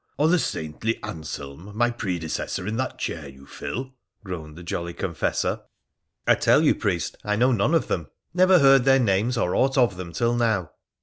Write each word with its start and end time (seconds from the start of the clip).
or 0.17 0.27
the 0.27 0.39
saintly 0.39 0.97
Anselm, 1.03 1.73
my 1.77 1.91
predecessor 1.91 2.65
in 2.65 2.75
that 2.77 2.97
chair 2.97 3.27
you 3.29 3.45
fill?' 3.45 3.93
groaned 4.23 4.55
the 4.55 4.63
jolly 4.63 4.95
confessor.' 4.95 5.59
I 6.27 6.33
tell 6.33 6.63
you, 6.63 6.73
priest, 6.73 7.15
I 7.23 7.35
know 7.35 7.51
none 7.51 7.75
of 7.75 7.87
them— 7.87 8.07
never 8.33 8.57
heard 8.57 8.83
their 8.83 8.97
names 8.97 9.37
or 9.37 9.53
aught 9.53 9.77
of 9.77 9.97
them 9.97 10.11
till 10.11 10.33
now.' 10.33 10.71